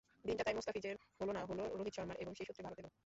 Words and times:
দিনটা 0.25 0.43
তাই 0.43 0.55
মুস্তাফিজের 0.55 0.95
হলো 1.19 1.31
না, 1.31 1.41
হলো 1.45 1.63
রোহিত 1.77 1.93
শর্মার 1.93 2.17
এবং 2.17 2.31
সেই 2.33 2.45
সূত্রে 2.45 2.63
ভারতেরও। 2.63 2.91